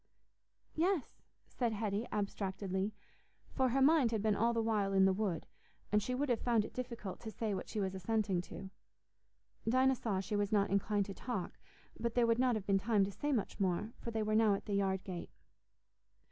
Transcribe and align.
"Yes," 0.73 1.21
said 1.47 1.73
Hetty 1.73 2.07
abstractedly, 2.11 2.91
for 3.51 3.69
her 3.69 3.83
mind 3.83 4.09
had 4.11 4.23
been 4.23 4.35
all 4.35 4.51
the 4.51 4.59
while 4.63 4.93
in 4.93 5.05
the 5.05 5.13
wood, 5.13 5.45
and 5.91 6.01
she 6.01 6.15
would 6.15 6.27
have 6.27 6.41
found 6.41 6.65
it 6.65 6.73
difficult 6.73 7.19
to 7.19 7.29
say 7.29 7.53
what 7.53 7.69
she 7.69 7.79
was 7.79 7.93
assenting 7.93 8.41
to. 8.41 8.71
Dinah 9.69 9.93
saw 9.93 10.19
she 10.19 10.35
was 10.35 10.51
not 10.51 10.71
inclined 10.71 11.05
to 11.05 11.13
talk, 11.13 11.59
but 11.99 12.15
there 12.15 12.25
would 12.25 12.39
not 12.39 12.55
have 12.55 12.65
been 12.65 12.79
time 12.79 13.03
to 13.03 13.11
say 13.11 13.31
much 13.31 13.59
more, 13.59 13.93
for 13.99 14.09
they 14.09 14.23
were 14.23 14.33
now 14.33 14.55
at 14.55 14.65
the 14.65 14.73
yard 14.73 15.03
gate. 15.03 15.29